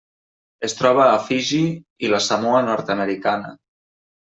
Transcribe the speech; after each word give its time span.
Es 0.67 0.73
troba 0.79 1.03
a 1.09 1.19
Fiji 1.25 1.61
i 2.07 2.11
la 2.15 2.23
Samoa 2.31 2.65
Nord-americana. 2.71 3.57